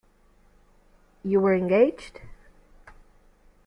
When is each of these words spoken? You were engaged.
You 1.23 1.39
were 1.39 1.53
engaged. 1.53 2.21